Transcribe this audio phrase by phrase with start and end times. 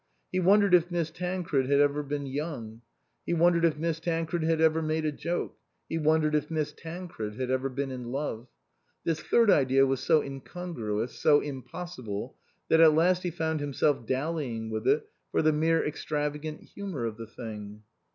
[0.31, 2.81] He wondered if Miss Tan cred had ever been young;
[3.23, 7.35] he wondered if Miss Tancred had ever made a joke; he wondered if Miss Tancred
[7.35, 8.47] had ever been in love.
[9.03, 12.35] This third idea was so incongruous, so impossible,
[12.67, 17.17] that at last he found himself dallying with it for the mere extravagant humour of
[17.17, 17.83] the thing.